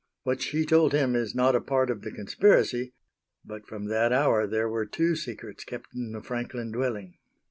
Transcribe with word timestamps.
What 0.23 0.41
she 0.41 0.65
told 0.65 0.93
him 0.93 1.15
is 1.15 1.35
not 1.35 1.55
a 1.55 1.61
part 1.61 1.91
of 1.91 2.01
the 2.01 2.09
conspiracy, 2.11 2.95
but 3.45 3.67
from 3.67 3.85
that 3.89 4.11
hour 4.11 4.47
there 4.47 4.67
were 4.67 4.87
two 4.87 5.15
secrets 5.15 5.63
kept 5.63 5.93
in 5.93 6.11
the 6.11 6.23
Franklin 6.23 6.71
dwelling. 6.71 7.19